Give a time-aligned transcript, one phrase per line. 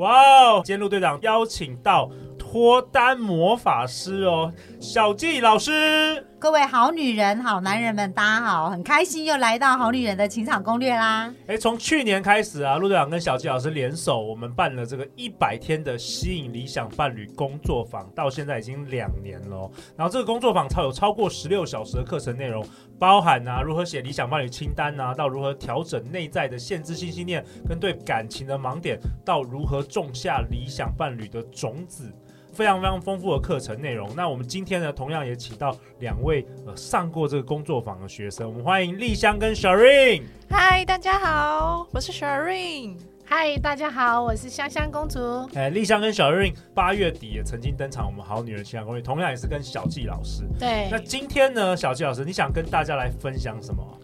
[0.00, 0.62] 哇哦！
[0.64, 4.50] 今天陆队长邀请到脱单魔法师哦，
[4.80, 6.26] 小纪老师。
[6.38, 11.30] 各位好女人、好男人们，大家好，很开心又来到好女人的情场攻略啦！
[11.46, 19.70] 哎，从去年开始啊，陆队长跟小纪老师联手，我们办了这个一百天的吸引理想伴侣工作坊，到现在已经两年了。
[19.98, 22.64] 然后这个工作坊超有超过十六小时的课程内容，
[23.00, 32.12] 包含啊如何写理想伴侣清单啊，到如何调整内在的限制性信念跟对感情的盲点，到如何种下理想伴侣的种子。
[32.52, 34.14] 非常非常丰富的课程内容。
[34.14, 38.46] 那我们今天呢，同样也请到两位呃上过这个工作坊的学生。
[38.46, 40.24] 我们欢迎丽香跟 Sharon。
[40.50, 42.98] 嗨，大家好，我是 Sharon。
[43.32, 45.48] 嗨，大家好，我是香香公主。
[45.54, 50.42] 哎，丽香跟 Shireen 八月底也曾经登场我们好女人情场攻略，同样也是跟小纪老师。
[50.58, 50.88] 对。
[50.90, 53.99] 那今天呢，小纪老师，你想跟大家来分享什么？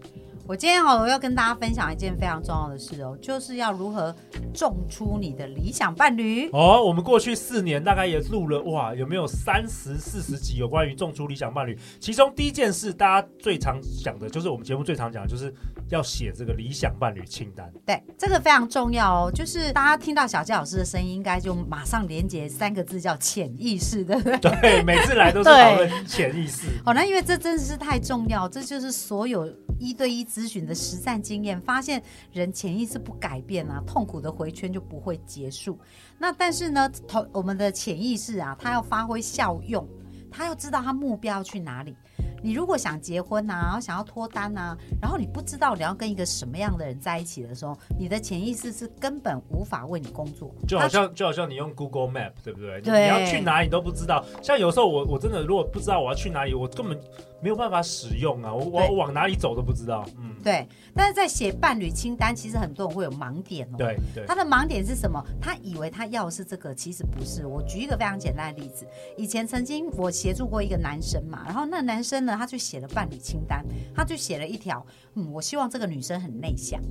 [0.47, 4.15] 我今天哦，我要跟大家分享一件非常重要的事哦，就是要如何
[4.53, 6.81] 种出你的理想伴侣哦。
[6.81, 11.77] 我们过去四年大概也录了哇，有没有三十四十集有关于种出理想伴侣？
[11.99, 15.53] 其中第一件事，大家最常讲的就是我们节目最常讲的就是
[15.89, 17.69] 要写这个理想伴侣清单。
[17.85, 19.29] 对，这个非常重要哦。
[19.29, 24.37] 就是大家听到小纪老师的声音，应该就马上连接三个字叫潜意识，对不对？
[24.37, 26.69] 对，每次来都是讨论潜意识。
[26.85, 29.45] 好，那因为这真的是太重要，这就是所有
[29.77, 30.25] 一对一。
[30.37, 31.99] 咨询的实战经验发现，
[32.31, 35.79] 人潜意识不改变啊，痛苦的回圈就不会结束。
[36.19, 39.87] 那但是呢，同我们的潜意识啊，它要发挥效用，
[40.29, 41.95] 它要知道它目标要去哪里。
[42.43, 50.53] 你如果想结婚呐、啊，然后想要脱单呐、啊，然后你不知道你要跟一个什么样的人在一起的时候，你的潜意识是根本无法为你工作。
[50.67, 52.79] 就好像就好像你用 Google Map，对不对？
[52.81, 53.03] 对。
[53.05, 54.23] 你要去哪里你都不知道。
[54.43, 56.97] 像有时候我我真的如果不知道我要去哪里，我根本
[57.41, 60.07] 没有办法使用啊，我我往哪里走都不知道。
[60.17, 60.67] 嗯，对。
[60.95, 63.75] 但是在写伴侣清单，其实很多人会有盲点哦。
[63.77, 64.25] 对对。
[64.25, 65.23] 他的盲点是什么？
[65.39, 67.45] 他以为他要的是这个，其实不是。
[67.45, 73.63] 我举一个非常简单的例子，以前曾经我协助过一个男生嘛，然后那男生呢，他就写了伴侣清单，
[73.95, 76.81] 他就写了一条，嗯，我希望这个女生很内向。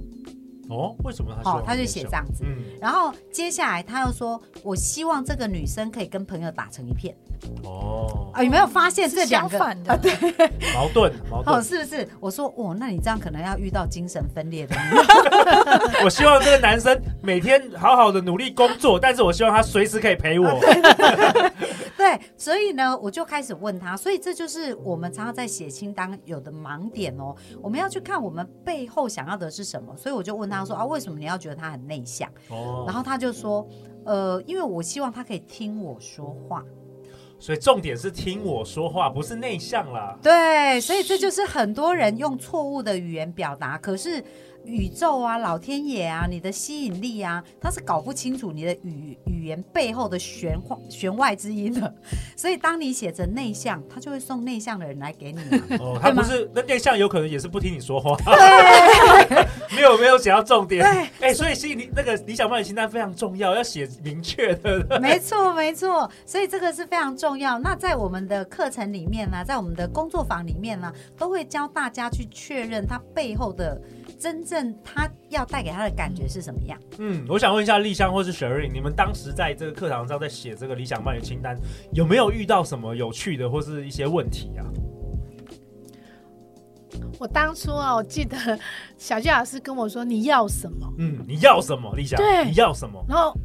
[0.69, 1.51] 哦，为什么他？
[1.51, 2.45] 哦，他就写这样子。
[2.45, 2.57] 嗯。
[2.81, 7.17] 然后接下来他又说，我希望这个女生可以跟朋友打成一片。
[7.65, 8.31] 哦。
[8.33, 9.93] 啊，有没有发现这两个反的？
[9.93, 10.13] 啊，对，
[10.75, 11.57] 矛盾， 矛盾。
[11.57, 12.07] 哦，是不是？
[12.21, 14.77] 我说，哦，那你这样可能要遇到精神分裂的。
[16.05, 20.47] 我希望这个男生每天好好的努力工作，但是我希望他随时可以陪我。
[20.53, 21.53] 啊
[21.97, 27.35] 对，所以呢，我就开始问他，所以这就是我们常常在写清单有的盲点哦。
[27.63, 32.31] 我们要去看我们背后想要的是什么，所以我就问他说啊，为什么你要觉得他很内向？
[32.51, 33.67] 哦，然后他就说，
[34.05, 36.63] 呃，因为我希望他可以听我说话。
[37.39, 40.19] 所以重点是听我说话，不是内向啦。
[40.23, 44.23] 对，所以这就是很多人用错误的语言表达，可是。
[44.67, 51.95] 宇宙啊，老天爷啊，你的吸引力啊，他是搞不清楚你的语语言背后的玄幻玄外之音的。
[52.37, 55.41] 所以当你写着内向，他就会送内向的人来给你。
[55.79, 58.17] 哦，他不是那内向，有可能也是不听你说话。
[58.27, 59.47] 对，
[59.77, 60.83] 没有没有写到重点。
[60.83, 64.99] 对，哎，所以吸引力那个理想伴侣清单非常重要，要写明确的。
[65.01, 67.59] 没错没错，所以这个是非常重要。
[67.59, 73.81] 那在我们的课程里面呢，在我们的工作坊里面呢，都会教大家去确认他背后的。
[74.19, 76.79] 真正他要带给他的感觉是什么样？
[76.99, 81.57] 嗯，我想问一下丽香或是 Shireen，你们当时在这个课堂上在写这个理想伴侣清单，
[81.93, 84.65] 有没有遇到什么有趣的或是一些问题啊？
[87.19, 88.37] 我当初啊，我记得
[88.97, 90.93] 小纪老师跟我说，你要什么？
[90.99, 91.95] 嗯，你要什么？
[91.95, 93.05] 丽香，对，你要什么？
[93.09, 93.37] 然后。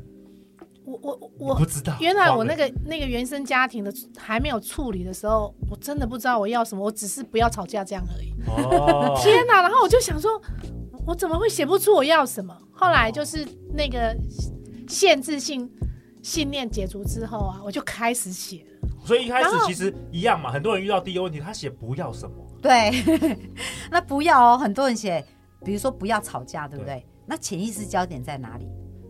[0.83, 8.33] 我我我不知道，原来我那个那个原生家庭的还没有处理的时候，我真的不知道我要什么，我只是不要吵架这样而已。
[8.47, 9.61] 哦， 天哪！
[9.61, 10.41] 然后我就想说，
[11.05, 12.57] 我怎么会写不出我要什么？
[12.71, 14.15] 后来就是那个
[14.87, 15.69] 限制性
[16.23, 18.89] 信念解除之后啊，我就开始写了。
[19.05, 22.35] 所以一开始其实一样嘛，很多人遇到第一个问题，他写不要什么？
[22.61, 22.91] 对，
[23.89, 25.23] 那不要哦，很多人写，
[25.63, 26.95] 比如说不要吵架，对不对？
[26.95, 28.67] 对，那潜意识焦点在哪里？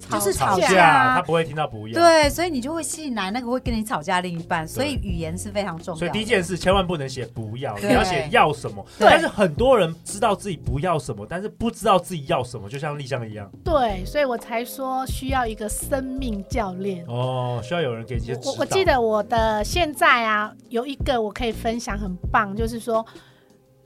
[0.09, 1.94] 就是吵架架，他不会听到不要。
[1.94, 6.00] 对，所以你就会吸引来那个会跟你吵架另一半，所以语言是非常重要。
[6.00, 8.86] 所以第一件事千万不能写不要，要写要什么。
[8.98, 13.50] 对但是很多人知道自己不要什么，但是不知道自己要什么，就像丽香一样。
[13.63, 17.06] 对，所以我才说需要一个生命教练。
[17.07, 18.51] 哦，需要有人给一些指导。
[18.51, 23.06] 我我记得我的现在啊，有一个我可以分享，很棒，就是说，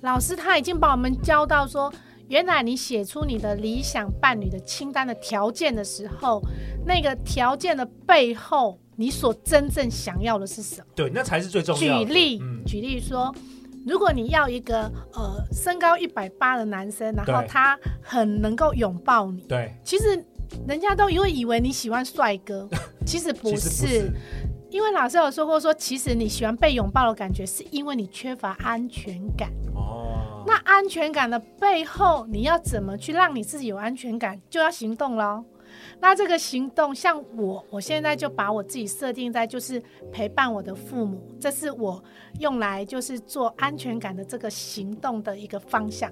[0.02, 1.92] 老师他已经把我们教到说，
[2.28, 6.42] 原来你写出你的理想伴侣的清单的条件的时候，
[6.86, 10.88] 那个条件的背后，你所真正想要的是什么？
[10.96, 12.06] 对，那才是最重要的。
[12.06, 13.34] 举例，嗯举例说，
[13.86, 20.26] 如果你要一个呃身高一百八的男生，然后他很能够拥抱你，对，其实
[20.68, 22.68] 人家都会以为你喜欢帅哥，
[23.06, 24.12] 其实不是。
[24.72, 29.50] 因为老师有说过说，其实你喜欢被拥抱的感觉，是因为你缺乏安全感。
[29.74, 29.85] 哦，
[30.56, 35.44] 那安全感的背后，你要怎么去让你自己有安全感，就要行动喽。
[36.00, 42.02] 那这个行动，像我，我现在就把我自己设定在就是陪伴我的父母，这是我
[42.40, 46.10] 用来就是做安全感的这个行动的一个方向。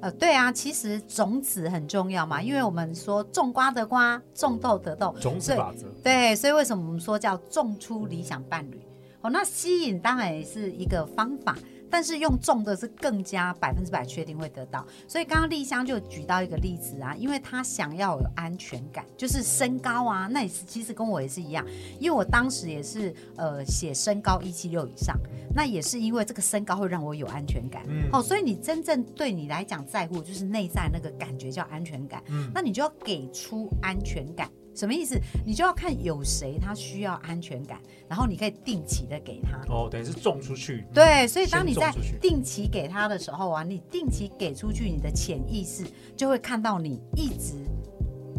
[0.00, 5.86] 呃，对啊，其实种子很重要嘛，因为我们说种瓜得瓜，种豆得豆，种子法则。
[6.02, 8.82] 对，所以为什么我们说叫种出理想伴侣？
[9.20, 11.56] 哦，那吸引当然也是一个方法。
[11.94, 21.64] 但是用重的是更加百分之百确定会得到，所以刚刚丽香就举到一个例子啊，因为她想要有安全感，就是身高啊，那也是其实跟我也是一样，
[22.00, 25.16] 因为我当时也是呃写身高一七六以上，
[25.54, 34.50] 那也是因为这个身高会让我有安全感，嗯，哦，所以你真正对你来讲在乎就是内在那个感觉叫安全感，嗯，那你就要给出安全感。
[34.74, 35.18] 什么意思？
[35.44, 39.58] 你就要看有谁他需要安全感，然后你可以定期的给他。
[39.72, 40.84] 哦，等于是种出去。
[40.92, 45.84] 对，所以当你在定期给他的时候啊，你定期给出去，你的潜意识
[46.16, 47.54] 就会看到你一直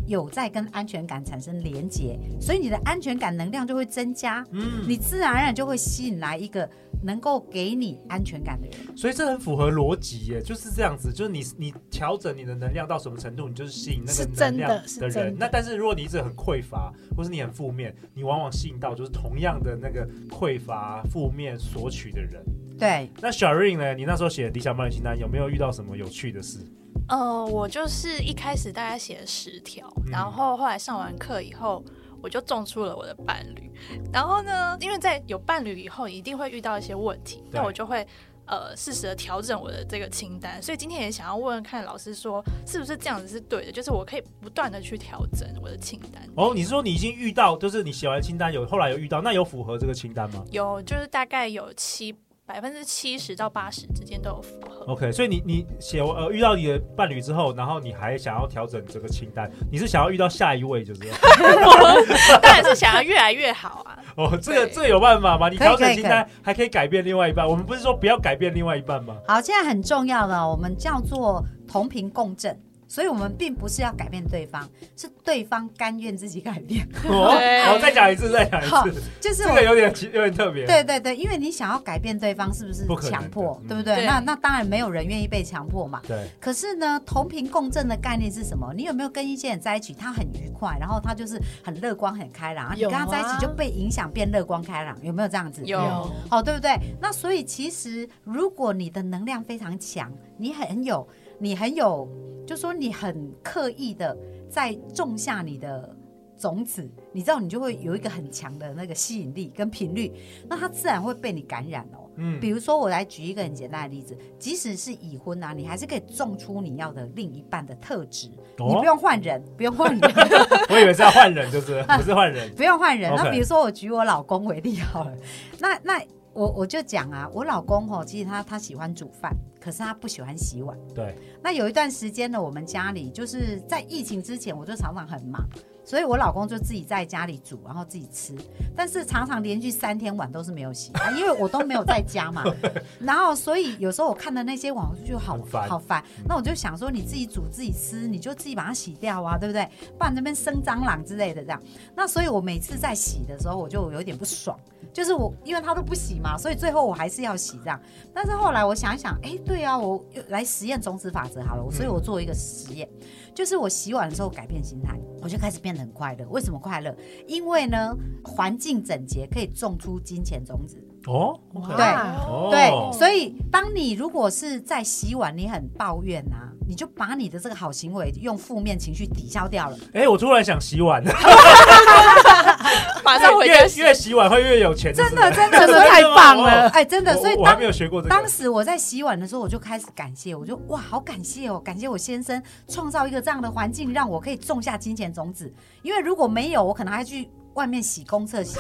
[0.08, 6.70] 有在跟安全感产生连结，所以你的安全感能量就会增加，嗯，你自然而然就会吸引来一个
[7.04, 8.98] 能够给你安全感的人。
[8.98, 15.36] 所以这很符合逻辑耶，就是这样子，就是你你调整你的能量到什么程度，你就是吸引那个是真能量的人。
[15.38, 22.44] 那但是如果你一直很匮乏，或是你很负面，你往往吸引到就是同样的那个匮乏、负面索取的人。
[22.78, 23.94] 对，那小 Ring 呢？
[23.94, 26.60] 你那时候写理想伴侣清单，有没有遇到什么有趣的事？
[27.08, 31.84] 呃，我就是一开始大概写了十条，嗯然后后来上完课以后，
[32.22, 33.72] 我就种出了我的伴侣。
[34.12, 38.06] 然后呢，因为在有伴侣以后，一定会遇到一些问题，那我就会
[38.48, 40.62] 呃适时的调整我的这个清单。
[40.62, 43.72] 所以今天也想要问问看老师说，是不是这样子是对的？
[43.72, 46.28] 就是我可以不断的去调整我的清单。
[46.36, 52.16] 哦，你是说你已经遇到，就是你写完清单有后来有遇到，那有符合这个清单吗有，就是大概有七
[52.48, 54.86] 百分之七十到八十之间都有符合。
[54.86, 61.02] ？OK，所以你你写呃遇到你的伴侣之后，然后你还想要调整这个清单，你是想要遇到下一位，就是
[62.40, 63.98] 当然是想要越来越好啊。
[64.16, 65.50] 哦，这个对这个有办法吗？
[65.50, 69.18] 你调整清单还可以改变另外一半，我们不是说不要改变另外一半吗？
[69.28, 72.56] 好，现在很重要的，我们叫做同频共振。
[72.88, 76.88] 所以，我们并不是要改变对方，是对方甘愿自己改变。
[77.08, 80.66] 哦，对好，再讲一次，再讲一次，就是我这个有点奇有点特别。
[80.66, 83.60] 对对对，因为你想要改变对方，是不是强迫？
[83.64, 83.96] 嗯对不对？
[83.96, 86.02] 对那那当然没有人愿意被强迫嘛。
[86.08, 88.74] 对，可是呢，同频共振的概念是什么？
[88.76, 95.64] 你有没有跟一些人在一起，他很愉快，然后他就是很乐观、很开朗，然后你跟他在一起就被影响变乐观开朗，有没有这样子？
[95.66, 96.78] 有有哦，对不对？
[97.02, 102.08] 那所以其实，如果你的能量非常强，你很有，你很有，
[102.46, 104.16] 就说你很刻意的
[104.50, 105.96] 在种下你的
[106.38, 110.12] 种子，你知道，你就会有一个很强的那个吸引力跟频率，
[110.48, 112.00] 那它自然会被你感染哦。
[112.18, 120.12] 嗯比如说，我来举一个很简单的例子，即使是已婚啊，你还是可以种出你要的另一半的特质，哦你不用换人，不用换人。
[120.72, 122.50] 我以为是要换人，就是不是换人。
[122.56, 123.14] 不用换人。
[123.14, 125.14] 那比如说我举我老公为例好了，
[125.60, 126.02] 那那
[126.36, 130.78] 我我就讲啊，我老公哦，其实他他喜欢煮饭，可是他不喜欢洗碗。
[130.94, 135.42] 对，那有一段时间呢，我们家里就是在疫情之前，我就常常很忙，
[135.86, 138.36] 所以我老公就自己在家里煮，然后自己吃。
[138.76, 142.44] 但是常常连续三天碗都是没有洗，啊、因为我都没有在家嘛。
[143.00, 146.04] 然后所以有时候我看的那些碗，我就好烦好烦。
[146.28, 149.70] 那我就想说，你自己煮自己吃，你就自己把它洗掉啊，对不对？
[149.98, 151.62] 不然那边生蟑螂之类的这样。
[151.96, 154.60] 那所以我每次在洗的时候，我就有点不爽，
[154.92, 157.80] 就是我因为他都不洗嘛，所以最后我还是要洗这样。
[158.14, 162.90] 但是后来我想一想，哎，对啊，我又来实验种子法则好了，所以我做一个实验，
[163.34, 166.28] 就是我洗碗的时候改变心态，我就开始变很快乐。
[166.30, 166.96] 为什么快乐？
[167.28, 170.78] 因为呢，环境整洁可以种出金钱种子。
[171.08, 171.40] 哦，
[171.78, 179.78] 对哦对，所以当你如果是在洗碗，你很抱怨啊，你就把你的这个好行为用负面情绪抵消掉了。
[179.94, 181.14] 哎，我突然想洗碗了，
[183.06, 186.70] 马上回越越洗碗会越有钱，真的真的真的太棒了！
[186.70, 188.10] 哎，真的，所以我还没有学过这个。
[188.10, 195.54] 当时我在洗碗的时候，我就开始感谢，我就哇，好感谢哦，感谢我先生创造一个这样的环境，让我可以种下金钱种子。
[195.84, 197.30] 因为如果没有，我可能还去。
[197.56, 198.58] 外面洗公厕洗，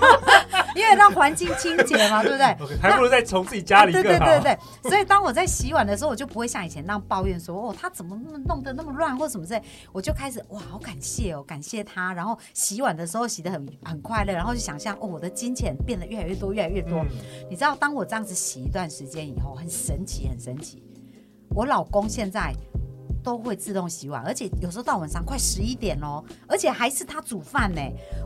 [0.74, 3.92] 因为让环境清洁嘛， 对不对？Okay, 还不如再从自己家里。
[3.92, 9.62] 对对对对对，所以当我在洗碗的时候，我就不会像以前那样抱怨说哦，他怎么那么弄得那么乱或什么之类。
[9.92, 12.12] 我就开始哇，好感谢哦，感谢他。
[12.12, 16.98] 然后洗碗的时候洗的很很快乐，然后就想象哦，我的金钱变得越来越多，越来越多。
[17.00, 17.08] 嗯、
[17.50, 20.82] 你知道，当我这样子洗一段时间以后，很神奇，很神奇。
[21.50, 22.54] 我老公现在。
[23.22, 27.80] 都会自动洗碗，而且有时候到晚上快十一点喽，而且还是他煮饭呢。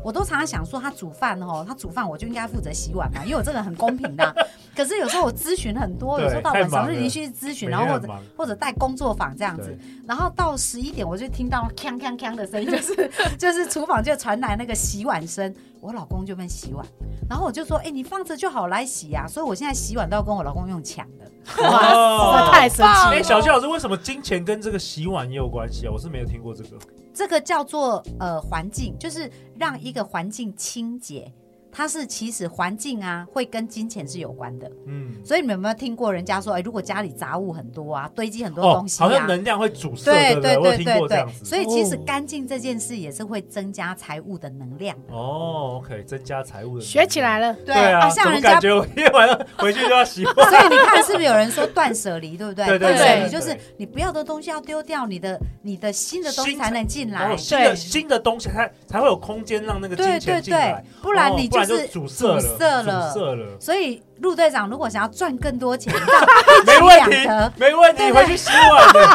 [0.05, 4.35] 我都常常想说，他煮饭哦，他煮饭我就应该负责洗碗嘛，因为我这个很公平的、啊。
[4.77, 9.77] 可是有时候我咨询很多，有时候到晚上就连续咨询，然后或者或者带工作坊这样子，
[10.07, 15.55] 然后到十一点我就听到锵锵锵的声音，就是 就是厨房就传来那个洗碗声，
[15.87, 16.85] 我老公就问洗碗，
[17.31, 21.31] 然后我就说，哎、欸，你放着就好来洗呀、啊，所以我现在洗碗都要跟我老公用抢的。
[21.63, 23.11] 哇，哦、太神奇了！
[23.11, 25.93] 哎，小谢老师，为什么金钱跟这个洗碗也有关系啊？
[25.93, 26.71] 我是没有听过这个。
[27.15, 31.33] 这个叫做呃环境，就是让一个环境清洁。
[31.77, 34.67] 它是其实环境啊，会跟金钱是有关的。
[34.87, 40.11] 嗯，所以你们有没有听过人家说，哎，如果家里杂物很多啊，堆积很多东西、啊哦，好像能量会阻塞。
[40.11, 41.27] 对对对对对。
[41.45, 44.97] 所以其实干净这件事也是会增加财务的能量。
[45.11, 46.89] 哦，OK，增加财务的能量。
[46.89, 47.53] 学起来了。
[47.67, 50.35] 对啊，像人家感觉我一晚上回去就要洗碗。
[50.49, 52.65] 所以你看，是不是有人说断舍离，对不对？
[52.67, 53.25] 对对对。
[53.25, 57.37] 你就是你不要的东西要丢掉，你的你的新的东西才能进来。
[57.37, 60.83] 新的新的东西才才会有空间让那个金钱进来。
[61.03, 62.41] 不然你就是阻塞了。
[62.41, 65.93] 色了，色了，所以陆队长如果想要赚更多钱，
[66.67, 69.09] 没问题，没问题，回去洗碗的，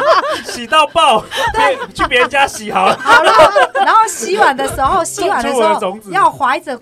[0.44, 2.96] 洗到爆，对，去别人家洗好了。
[2.98, 3.32] 好了，
[3.74, 6.78] 然后洗碗的时候， 洗碗的时候要怀着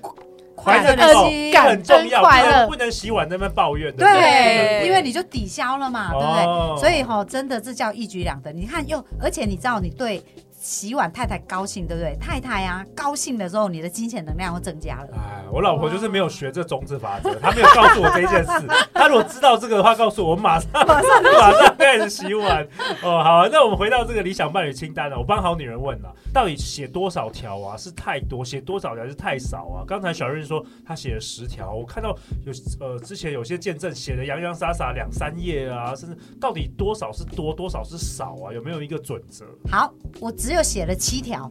[0.56, 2.22] 怀着的心，很重要，
[2.68, 3.94] 不能洗碗在那边抱怨。
[3.96, 6.80] 对，因为你就抵消了嘛，对不对？
[6.80, 8.52] 所以哈，真的这叫一举两得。
[8.52, 10.22] 你看，又而且你知道，你对。
[10.60, 12.14] 洗碗太太高兴，对不对？
[12.20, 15.08] 太太啊，高兴的时候，你的金钱能量会增加了。
[15.14, 18.68] 哎，我老婆就是没有学这种子法则，她没有告诉我这件事。
[18.92, 22.62] 她如果知道这个的话，告诉我，我马上马上马上开始洗碗。
[23.02, 25.16] 哦，好，啊那我们回到这个理想伴侣清单了。
[25.16, 27.74] 我帮好女人问了，到底写多少条啊？
[27.74, 28.44] 是太多？
[28.44, 29.82] 写多少条还是太少啊？
[29.88, 32.14] 刚才小瑞说她写了十条，我看到
[32.44, 38.52] 有呃之前有些见证写的洋洋洒洒两三页啊，甚至到底多少是多，多少是少啊？
[38.52, 39.46] 有没有一个准则？
[39.70, 39.90] 好，
[40.20, 40.49] 我只。
[40.50, 41.48] 只有写了七条，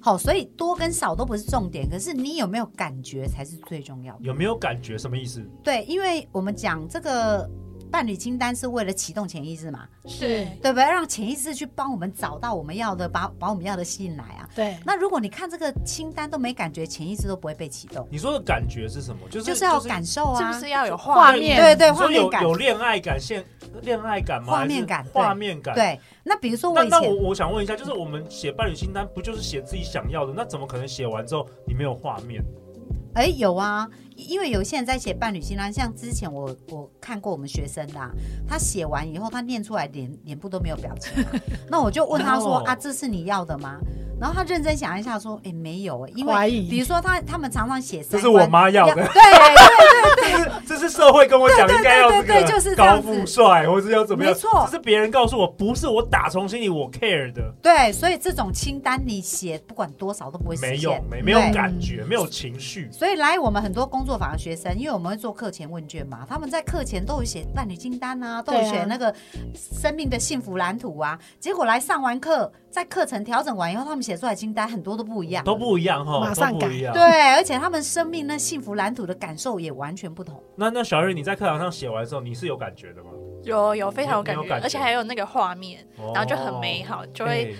[0.00, 4.20] 好，所以多跟少都不是重点，可是你有没有感觉才是最重要的。
[4.22, 4.96] 有没有感觉？
[4.96, 5.46] 什么意思？
[5.62, 7.46] 对，因为我们讲这个。
[7.94, 9.86] 伴侣清单是为了启动潜意识嘛？
[10.04, 10.84] 是，对不对？
[10.84, 14.48] 让潜意识去帮我们找到我们要的，把把我们要的吸引来啊。
[14.52, 14.76] 对。
[14.84, 18.04] 那如果你看这个清单都没感觉，潜意识都不会被启动。
[18.10, 19.20] 你说的感觉是什么？
[19.30, 21.56] 就是就是要感受啊，是不是要有画面？
[21.56, 22.42] 对对，画面感。
[22.42, 23.44] 有恋爱感，现
[23.82, 24.48] 恋爱感吗？
[24.48, 25.72] 画面感，画面感。
[25.76, 26.00] 对。
[26.24, 30.32] 那比如说我以前，那那我我想问一下，就是我们写伴侣清单，不就是写自己想要的？
[30.36, 32.44] 那怎么可能写完之后你没有画面？
[33.14, 33.88] 哎，有啊。
[34.16, 38.12] 因为有些人在写伴侣清单，像之前我我看过我们学生的，啊，
[38.48, 41.12] 他写完以后，他念出来脸脸部都没有表情，
[41.68, 43.76] 那我就问他说 啊，这是你要的吗？
[44.20, 49.12] 然后他认真想一下说，哎，没有，因为比如说他他们常常写，这是我妈要的，对对
[50.14, 54.32] 对对，这 是社会跟我讲应该要这个就是高富帅，或者要怎么样？
[54.32, 57.42] 没错，这是别人告诉我，不是我打从心里我 care 的。
[57.62, 62.88] 对，所以这种清单你写不管多少都不会实现，没有没没有感觉，没有情绪。
[62.92, 64.74] 所以来我们很多工作坊的学生。
[64.74, 69.14] 因为我们会做课前问卷嘛，他们在课前都有写伴侣清单啊，都有写那个
[69.54, 71.18] 生命的幸福蓝图啊。
[71.38, 76.66] 结果来上完课，在课程调整完以后，他们写出来清单很多都不一样，都不一样哈，马上改。
[76.68, 80.42] 对，而且他们生命那幸福蓝图的感受也完全不同。
[80.56, 83.10] 那那小瑞，你在课堂上写完之后，你是有感觉的吗？
[83.44, 87.54] 有有非常有感觉，而且还有那个画面，然后就很美好，就会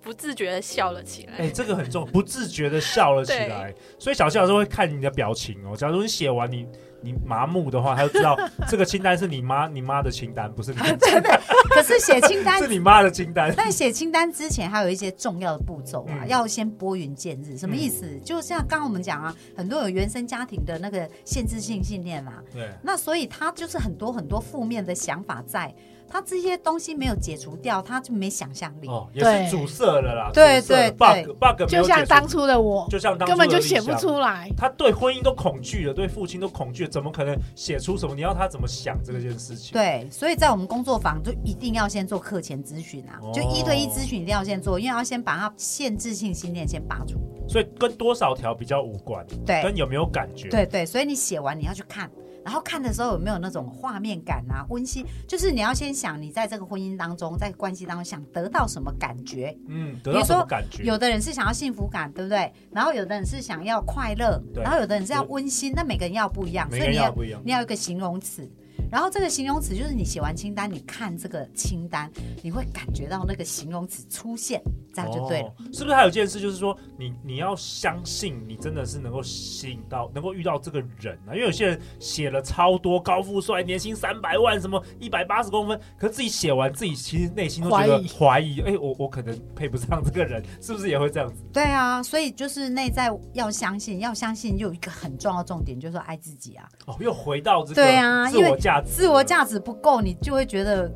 [0.00, 1.34] 不自觉的笑了起来。
[1.36, 3.74] 哎，这个很重，不自觉的笑了起来。
[3.98, 5.76] 所以小谢老师会看你的表情哦。
[5.76, 6.66] 假如你写完你。
[7.04, 10.96] 你麻木的话，他就知道 这个清单是你妈你妈的清单，不是你 的。
[10.96, 13.52] 真的，可是写清单 是你妈的清单。
[13.56, 17.58] 但写清单之前还有一些重要的步骤啊，嗯、要先拨云见日。
[17.58, 18.06] 什么意思？
[18.06, 22.34] 嗯、就像刚刚我们讲啊，很多有原生家庭的那个限制性信念嘛。
[22.52, 22.68] 对。
[22.82, 25.72] 那所以他就是很多很多负面的想法在。
[26.08, 30.30] 他这些东西没有解除掉，他就没想象力，哦，也是阻塞了啦。
[30.32, 34.48] 对对，bug bug 就像当初的我，就像当初根本就写不出来。
[34.56, 38.14] 他对婚姻都恐惧了，对父亲都恐惧了，怎么可能写出什么？
[38.14, 39.72] 你要他怎么想这件事情？
[39.72, 47.18] 对，所以在我们工作坊就一定要先做课前咨询啊，哦、就一对一咨询一定要先做，因为要先把它限制性信念先拔除。
[47.46, 50.86] 所以跟多少条比较无关，对，跟有没有感觉，对对。
[50.86, 52.10] 所以你写完你要去看。
[52.44, 55.04] 然后看的时候有没有那种画面感啊，温馨？
[55.26, 59.56] 就是你要先想，你在这个婚姻当中，在关系当中想得到什么感觉？
[59.68, 60.84] 嗯，得到什么感觉？
[60.84, 62.52] 有的人是想要幸福感，对不对？
[62.70, 65.72] 然后有的人是想要快乐，然后有的人是要温馨。
[65.74, 68.48] 那每个人要不一样，所以你要你要有一个形容词。
[68.94, 72.08] 然后这个形容词就是你写完清单，你看这个清单，
[72.44, 74.62] 你会感觉到那个形容词出现，
[74.94, 75.48] 这样就对了。
[75.48, 81.34] 哦、是不是还有件事，就是说你你要相信你真的是能够吸引到，能够遇到这个人啊？
[81.34, 91.42] 因为有些人写了超多高富帅，年薪三百万，什么一百八十公分，可是自己写完自己其实内心都觉得怀疑，哎，我我可能配不上这个人， 是不是也会这样子？
[91.52, 96.68] 对啊，所以就是内在要相信，要相信有一个很重要的重点，就是说爱自己啊。
[96.86, 98.83] 哦，又回到这个对啊，自我价值。
[98.84, 100.90] 自我价值不够，你就会觉得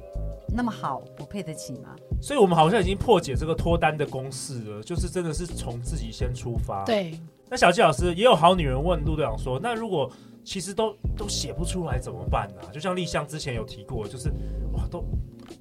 [0.55, 1.97] 那么好，我配得起吗？
[2.21, 6.85] 所以，我们好像已经破解这个脱单的公式了，就是真的是从自己先出发。
[6.85, 7.19] 对。
[7.51, 10.11] 那小纪老师也有好女人问陆队长说：“那如果
[10.45, 14.29] 其实都都写不出来怎么办呢？”就像立项之前有提过，就是
[14.75, 15.03] 哇，都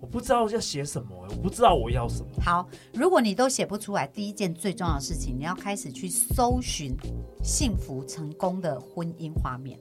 [0.02, 2.28] 我不知道要写什么，我不知道我要什么。
[2.42, 6.94] 好，如果你都写不出来，第一件最重要的事情，你要开始去搜寻
[7.42, 9.80] 幸福成功的婚姻画面。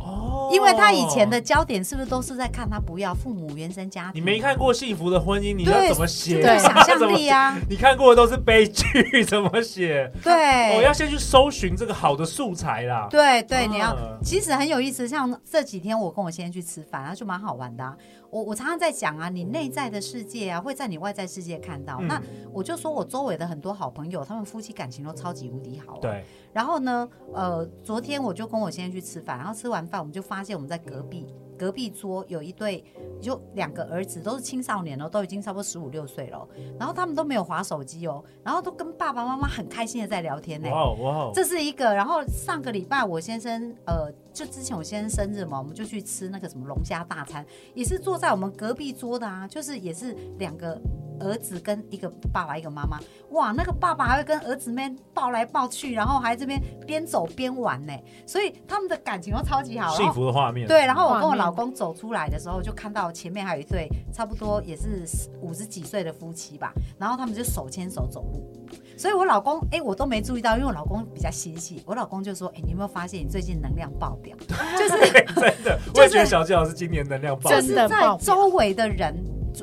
[0.00, 4.20] 哦，因为他以前的焦点是不是都是在看他不要父母原生家庭？
[4.20, 6.40] 你没看过幸福的婚姻，你要怎么写？
[6.40, 7.56] 对，想象力啊！
[7.68, 10.10] 你看过的都是悲剧，怎么写？
[10.22, 13.06] 对，我要先去搜寻这个好的素材啦。
[13.10, 15.06] 对对，你要其实很有意思。
[15.06, 17.96] 像这几天我跟我先生去吃饭，然后就蛮好玩的啊。
[18.30, 21.96] 我我常常在讲啊，你内在的世界啊，会在你外在世界看到。
[22.00, 25.98] 嗯、那我就说我周围的很多好朋友，他们夫妻感情都超级无敌好啊。
[26.00, 26.24] 对。
[26.52, 31.26] 然后呢，呃，昨天我就跟我先生去吃饭，然后吃完饭我们就发现我们在隔壁。
[31.58, 32.82] 隔壁桌有一对，
[33.20, 36.48] 就两个儿子，都是青少年哦，都已经差不多十五六岁了。
[36.78, 40.70] 然后他们都没有划手机哦，然后都跟爸爸妈妈很开心的在聊天呢。
[40.70, 41.30] 哇哇！
[41.34, 41.94] 这是一个。
[41.94, 47.44] 然后上个礼拜我先生，呃，就之前我先生生日嘛，我们就去吃那个什么龙虾大餐，
[47.74, 50.80] 也是坐在我们隔壁桌的啊，就是也是两个。
[51.20, 52.98] 儿子跟一个爸爸，一个妈妈，
[53.30, 57.92] 哇，那个爸爸还会跟儿子们抱来抱去，然后还这边边走边玩呢，
[58.26, 60.66] 所以他们的感情都超级好，幸福的画面。
[60.66, 65.04] 对，然后我跟我老公走出来的时候，就看到前面还有一对差不多也是
[65.40, 68.50] 五十几岁的夫妻吧，然后他们就手牵手走路，
[68.96, 74.36] 所以我老公哎，我都没注意到，因为我老公比较心细，我老公就说，哎，你有没有发现你最近能量爆表？
[74.78, 79.14] 就是 真的，我也觉得小纪老师今年能量爆表，就是在周围的人。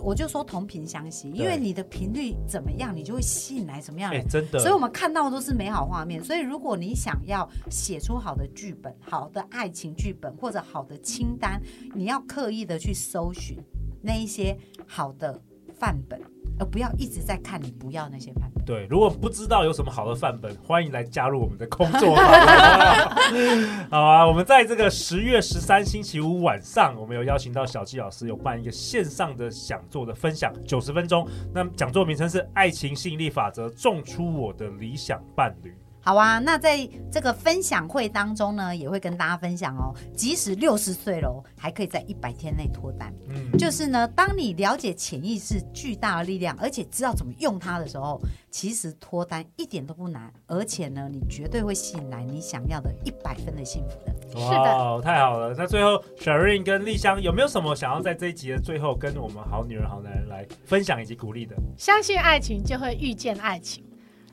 [0.01, 4.27] 我就说同频相吸，因为你的频率怎么样，你就会吸引来什么样的人。
[4.27, 6.23] 真的，所以我们看到的都是美好画面。
[6.23, 11.61] 所以如果你想要写出好的剧本、好的爱情剧本或者好的清单，
[11.95, 13.57] 你要刻意的去搜寻
[14.01, 15.41] 那一些好的
[15.73, 16.21] 范本。
[16.59, 18.63] 而不要一直在看你不要那些范本。
[18.65, 22.25] 对，如果不知道有什么好的范本，欢迎来加入我们的工作坊。
[23.89, 31.27] 好啊，我们在这个十月十三星期五晚上，我们有邀请到小纪老师，有办一个线上的讲座的分享，九十分钟。
[31.53, 35.71] 那讲座名称是《爱情吸引力法则：种出我的理想伴侣》。
[36.07, 39.93] 好啊，那在这个分享会当中呢，也会跟大家分享哦。
[40.15, 43.13] 即使六十岁了，还可以在一百天内脱单。
[43.27, 50.33] 嗯，就是呢，当你了解潜意识巨大的力量，而且知道怎么用它的时候，其实脱单一点都不难。
[50.45, 54.39] 而且呢，你绝对会吸引来你想要的一百分的幸福的。
[54.39, 55.53] 哇，是的，太好了。
[55.57, 61.53] 那最后，Shireen 跟丽香有没有什么想要在这一集的最后跟我们好女人好男人来分享以及鼓励的？
[61.77, 63.83] 相信爱情，就会遇见爱情。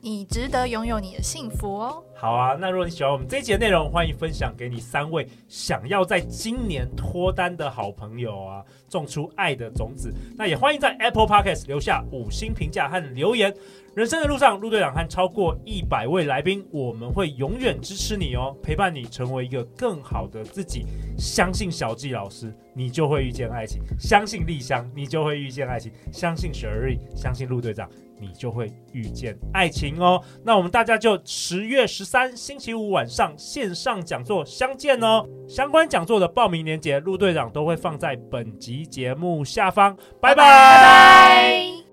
[0.05, 2.03] 你值得拥有你的幸福哦。
[2.17, 10.13] 好啊，那如果你喜欢我们这一集的内容，欢迎分享给你三位想要在今年脱单的好朋友啊，种出爱的种子。
[10.37, 13.53] 那也欢迎在 Apple Podcast 留下五星评价和留言。
[13.95, 20.85] 人生的路上，陆队长和超过一百位来宾，我们会永远支持你哦，陪伴你成为一个更好的自己。
[21.17, 27.89] 相信小纪老师，你就会遇见爱情；相信丽香，你就会遇见爱情；相信 Shireen，相信陆队长。
[28.17, 30.23] 你就会遇见爱情哦。
[30.41, 35.25] 那我们大家就十月十三星期五晚上线上讲座相见哦。
[35.47, 39.97] 相关讲座的报名链接，陆队长都会放在本集节目下方。
[40.21, 40.35] 拜拜。
[40.35, 41.84] 拜拜。